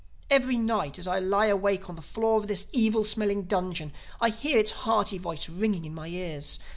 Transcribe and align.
Every 0.31 0.57
night 0.57 0.97
as 0.97 1.05
I 1.05 1.19
lie 1.19 1.45
awake 1.45 1.87
on 1.87 1.95
the 1.95 2.01
floor 2.01 2.39
of 2.39 2.47
this 2.47 2.65
evil 2.71 3.03
smelling 3.03 3.43
dungeon 3.43 3.93
I 4.19 4.29
hear 4.29 4.57
its 4.57 4.71
hearty 4.71 5.19
voice 5.19 5.47
ringing 5.47 5.85
in 5.85 5.93
my 5.93 6.07
ears. 6.07 6.57